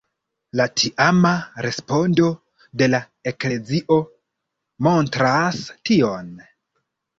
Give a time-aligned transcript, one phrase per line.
[0.59, 1.33] La tiama
[1.65, 2.29] respondo
[2.83, 3.03] de la
[3.33, 4.01] eklezio
[4.89, 6.37] montras tion.